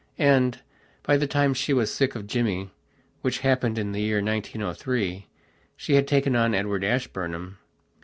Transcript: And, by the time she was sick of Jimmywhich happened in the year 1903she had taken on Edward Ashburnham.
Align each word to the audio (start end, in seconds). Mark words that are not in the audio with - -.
And, 0.17 0.59
by 1.03 1.15
the 1.15 1.27
time 1.27 1.53
she 1.53 1.73
was 1.73 1.93
sick 1.93 2.15
of 2.15 2.25
Jimmywhich 2.25 3.41
happened 3.41 3.77
in 3.77 3.91
the 3.91 4.01
year 4.01 4.19
1903she 4.19 5.23
had 5.93 6.07
taken 6.07 6.35
on 6.35 6.55
Edward 6.55 6.83
Ashburnham. 6.83 7.59